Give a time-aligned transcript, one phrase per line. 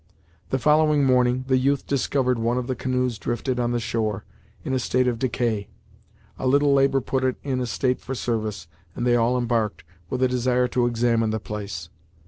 [0.49, 4.25] The following morning, the youth discovered one of the canoes drifted on the shore,
[4.65, 5.67] in a state of decay.
[6.39, 10.23] A little labor put it in a state for service, and they all embarked, with
[10.23, 11.89] a desire to examine the place.